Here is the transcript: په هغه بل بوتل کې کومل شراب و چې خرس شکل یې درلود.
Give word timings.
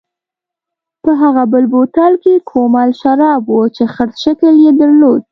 په 1.03 1.11
هغه 1.21 1.43
بل 1.51 1.63
بوتل 1.73 2.13
کې 2.23 2.45
کومل 2.51 2.89
شراب 3.01 3.43
و 3.53 3.57
چې 3.75 3.83
خرس 3.93 4.15
شکل 4.25 4.53
یې 4.65 4.71
درلود. 4.79 5.21